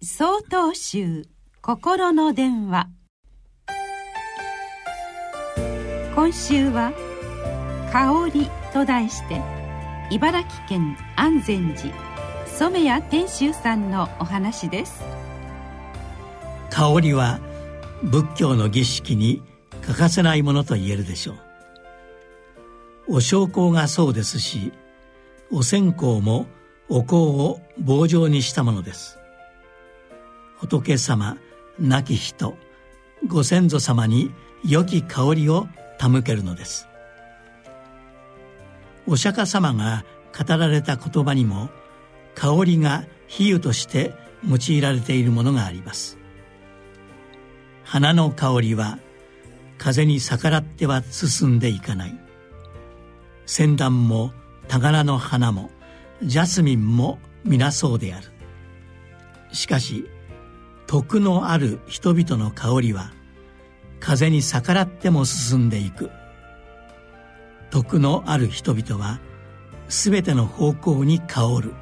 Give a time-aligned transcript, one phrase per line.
[0.00, 1.24] 総統集
[1.60, 2.86] 心の電話。
[6.14, 6.92] 今週は
[7.92, 9.42] 「香り」と題して
[10.12, 11.92] 茨城県安全寺
[12.46, 15.02] 染谷天秀さんのお話です。
[16.70, 17.40] 香りは
[18.04, 19.42] 仏教の儀式に
[19.82, 21.32] 欠かせないものと言えるでしょ
[23.08, 23.16] う。
[23.16, 24.72] お焼香がそうですし
[25.50, 26.46] お線香も
[26.88, 29.18] お香を棒状にしたものです。
[30.58, 31.38] 仏様
[31.78, 32.56] 亡き人
[33.26, 34.32] ご先祖様に
[34.64, 35.68] 良き香りを
[35.98, 36.88] 手向けるのです。
[39.06, 40.04] お釈迦様が
[40.36, 41.70] 語られた言葉にも
[42.34, 44.14] 香りが比喩として
[44.46, 46.18] 用いられているものがあります。
[47.84, 48.98] 花の香りは
[49.78, 52.18] 風に逆らっては進んでいかない。
[53.46, 54.32] 仙断も
[54.66, 55.70] 宝の花も
[56.22, 58.26] ジャスミンも皆そうである。
[59.52, 60.08] しかし
[60.88, 63.12] 徳のある人々の香りは
[64.00, 66.10] 風に逆らっても進んでいく。
[67.70, 69.20] 徳のある人々は
[69.88, 71.74] 全ての方向に香る。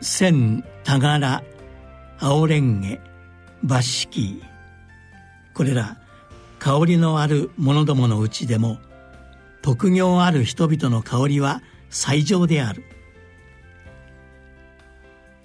[0.00, 1.42] 千宝
[2.20, 3.00] 青レンゲ
[3.64, 4.42] バシキー
[5.52, 5.98] これら
[6.60, 8.78] 香りのある者どものうちでも
[9.62, 12.84] 特業ある人々の香りは最上である。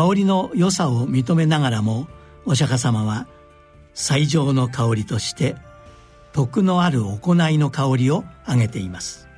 [0.00, 2.08] 香りの良さを認めながらも
[2.46, 3.26] お釈迦様は
[3.92, 5.56] 最上の香りとして
[6.32, 9.28] 徳のある行いの香りを挙げています。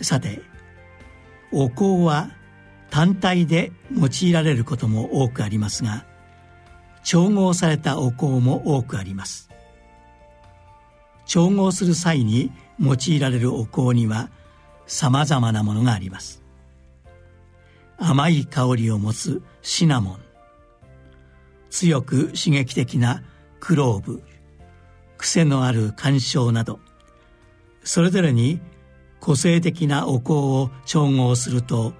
[0.00, 0.40] さて
[1.50, 2.30] お香は
[2.90, 6.06] 単体で用いられることも多くありますが
[7.02, 9.50] 調合されたお香も多くあります。
[11.26, 14.30] 調合する際に用いられるお香には
[14.86, 16.43] さまざまなものがあります。
[17.96, 20.18] 甘い香りを持つシナモン。
[21.70, 23.22] 強く刺激的な
[23.60, 24.22] クローブ。
[25.16, 26.80] 癖のある干渉など。
[27.82, 28.60] それぞれに
[29.20, 31.94] 個性的なお香を調合すると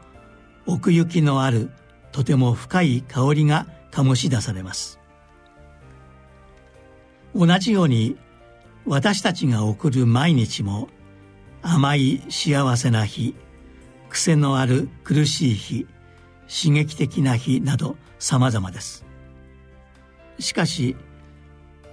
[0.67, 1.71] 奥行きのある
[2.13, 5.01] とても深い香りが醸し出されます。
[7.35, 8.17] 同じように
[8.87, 10.89] 私たちが送る毎日も
[11.63, 13.35] 甘い幸せな日
[14.11, 15.87] 癖のある苦しい日
[16.49, 19.05] 刺激的な日など様々です。
[20.39, 20.97] しかし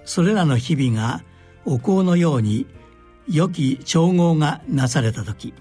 [0.03, 1.23] それらの日々が
[1.65, 2.65] お香のように
[3.29, 5.53] 良き調合がなされた時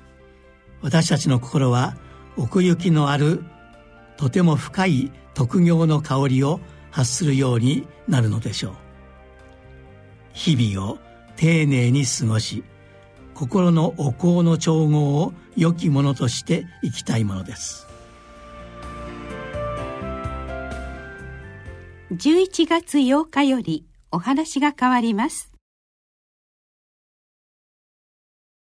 [0.83, 1.97] 私たちの心は
[2.37, 3.45] 奥行きのある
[4.17, 8.75] とても深い特業の香りを発するようになるのでしょう。
[10.33, 10.99] 日々を
[11.37, 12.65] 丁寧に過ごし
[13.35, 17.90] 心のお香の調合を良きものとしていきたいものです。
[22.13, 25.50] 11月8日よりお話が変わります。